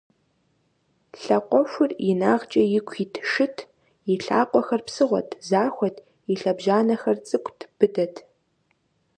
[1.23, 3.57] Лъакъуэхур инагъкӀэ ику ит шыт:
[4.11, 5.97] и лъакъуэхэр псыгъуэт, захуэт,
[6.31, 8.15] и лъэбжьанэхэр цӀыкӀут, быдэт.